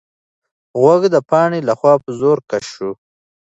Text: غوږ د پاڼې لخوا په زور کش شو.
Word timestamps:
غوږ 0.79 1.01
د 1.13 1.15
پاڼې 1.29 1.59
لخوا 1.69 1.93
په 2.03 2.09
زور 2.19 2.37
کش 2.49 2.65
شو. 2.75 2.91